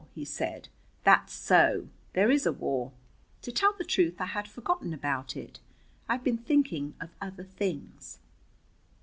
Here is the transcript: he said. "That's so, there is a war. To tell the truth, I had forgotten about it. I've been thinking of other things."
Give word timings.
he 0.15 0.25
said. 0.25 0.67
"That's 1.03 1.31
so, 1.31 1.87
there 2.13 2.31
is 2.31 2.47
a 2.47 2.51
war. 2.51 2.91
To 3.43 3.51
tell 3.51 3.73
the 3.73 3.83
truth, 3.83 4.19
I 4.19 4.25
had 4.25 4.47
forgotten 4.47 4.95
about 4.95 5.37
it. 5.37 5.59
I've 6.09 6.23
been 6.23 6.39
thinking 6.39 6.95
of 6.99 7.11
other 7.21 7.43
things." 7.43 8.17